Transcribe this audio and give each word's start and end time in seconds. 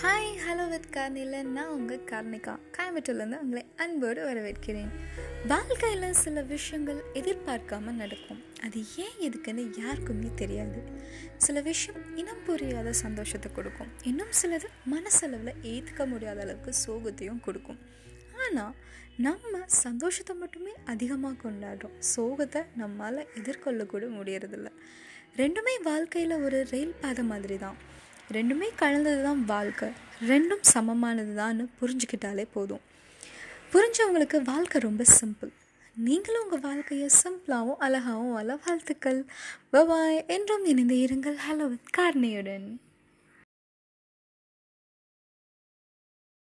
Hi 0.00 0.28
hello 0.46 0.64
with 0.68 0.84
கார்னில 0.96 1.42
நான் 1.42 1.68
உங்கள் 1.68 2.02
கார்னிகா. 2.10 2.52
கோயம்புத்தூர்லேருந்து 2.74 3.38
உங்களை 3.44 3.64
அன்போடு 3.76 4.20
வரவேற்கிறேன். 4.28 4.90
வாழ்க்கையில் 5.46 6.12
சில 6.12 6.42
விஷயங்கள் 6.42 7.00
எதிர்பார்க்காம 7.14 7.94
நடக்கும். 8.02 8.42
அது 8.62 8.80
ஏன் 9.04 9.16
எதுக்குன்னு 9.20 9.64
யாருக்குமே 9.80 10.30
தெரியாது. 10.34 10.82
சில 11.36 11.60
விஷயம் 11.60 12.16
இனம் 12.16 12.44
புரியாத 12.44 12.92
சந்தோஷத்தை 12.92 13.52
கொடுக்கும். 13.52 13.90
இன்னும் 14.02 14.32
சிலது 14.42 14.70
மனசளவில் 14.84 15.60
ஏற்றுக்க 15.62 16.06
முடியாத 16.06 16.40
அளவுக்கு 16.40 16.74
சோகத்தையும் 16.86 17.40
கொடுக்கும். 17.40 17.80
ஆனால் 18.44 18.74
நம்ம 19.16 19.62
சந்தோஷத்தை 19.66 20.36
மட்டுமே 20.36 20.74
அதிகமாக 20.84 21.48
கொண்டாடுறோம். 21.48 21.98
சோகத்தை 22.16 22.62
நம்மளால் 22.78 23.28
எதிர்கொள்ளக்கூட 23.40 24.06
முடியறதில்ல. 24.20 24.70
ரெண்டுமே 25.36 25.76
வாழ்க்கையில் 25.82 26.42
ஒரு 26.46 26.66
ரயில் 26.70 26.98
பாதை 27.00 27.24
மாதிரி 27.24 27.58
தான் 27.58 27.76
ரெண்டுமே 28.32 28.68
கலந்தது 28.76 29.22
தான் 29.22 29.44
வாழ்க்கை. 29.44 29.88
ரெண்டும் 30.28 30.64
சமமானது 30.72 31.34
தான் 31.34 31.70
புரிஞ்சுக்கிட்டாலே 31.80 32.46
போதும். 32.52 32.84
புரிஞ்சவங்களுக்கு 33.72 34.42
வாழ்க்கை 34.42 34.80
ரொம்ப 34.80 35.04
சிம்பிள் 35.20 35.52
நீங்களும் 35.94 36.42
உங்கள் 36.42 36.60
வாழ்க்கையை 36.60 37.08
சிம்பிளாகவும் 37.22 37.80
அழகாகவும் 37.86 38.32
வாழ 38.32 38.58
வாழ்த்துக்கள். 38.66 39.26
பபாய் 39.72 40.26
என்றும் 40.26 40.64
இணைந்து 40.64 40.94
இருங்கள். 40.94 41.36
Hello 41.46 41.68
with 41.68 41.94
கார்னியுடன் 41.98 42.68